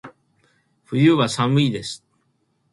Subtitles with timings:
[0.87, 2.03] 冬は、寒いです。